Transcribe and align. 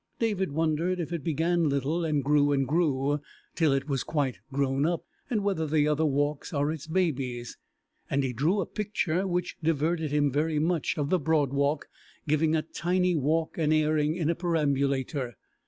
David 0.17 0.51
wondered 0.51 0.99
if 0.99 1.13
it 1.13 1.23
began 1.23 1.69
little, 1.69 2.03
and 2.03 2.23
grew 2.23 2.53
and 2.53 2.65
grew, 2.67 3.19
till 3.53 3.71
it 3.71 3.87
was 3.87 4.03
quite 4.03 4.39
grown 4.51 4.83
up, 4.83 5.05
and 5.29 5.43
whether 5.43 5.67
the 5.67 5.87
other 5.87 6.07
walks 6.07 6.51
are 6.51 6.71
its 6.71 6.87
babies, 6.87 7.55
and 8.09 8.23
he 8.23 8.33
drew 8.33 8.61
a 8.61 8.65
picture, 8.65 9.27
which 9.27 9.57
diverted 9.61 10.09
him 10.09 10.31
very 10.31 10.57
much, 10.57 10.97
of 10.97 11.11
the 11.11 11.19
Broad 11.19 11.53
Walk 11.53 11.87
giving 12.27 12.55
a 12.55 12.63
tiny 12.63 13.15
walk 13.15 13.59
an 13.59 13.71
airing 13.71 14.15
in 14.15 14.27
a 14.27 14.33
perambulator. 14.33 15.35